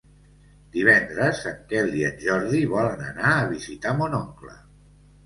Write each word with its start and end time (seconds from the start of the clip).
Divendres 0.75 1.41
en 1.51 1.59
Quel 1.73 1.93
i 1.99 2.01
en 2.07 2.15
Jordi 2.23 2.63
volen 2.71 3.05
anar 3.09 3.35
a 3.35 3.45
visitar 3.53 3.93
mon 4.01 4.17
oncle. 4.23 4.57